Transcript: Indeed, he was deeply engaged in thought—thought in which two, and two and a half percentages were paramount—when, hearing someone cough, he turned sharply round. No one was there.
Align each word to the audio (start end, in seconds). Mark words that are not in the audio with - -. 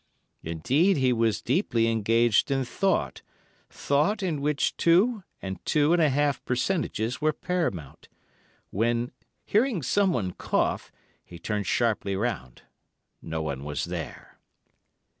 Indeed, 0.41 0.97
he 0.97 1.13
was 1.13 1.43
deeply 1.43 1.85
engaged 1.85 2.49
in 2.49 2.65
thought—thought 2.65 4.23
in 4.23 4.41
which 4.41 4.75
two, 4.75 5.21
and 5.43 5.63
two 5.63 5.93
and 5.93 6.01
a 6.01 6.09
half 6.09 6.43
percentages 6.43 7.21
were 7.21 7.31
paramount—when, 7.31 9.11
hearing 9.45 9.83
someone 9.83 10.31
cough, 10.31 10.91
he 11.23 11.37
turned 11.37 11.67
sharply 11.67 12.15
round. 12.15 12.63
No 13.21 13.43
one 13.43 13.63
was 13.63 13.83
there. 13.85 14.39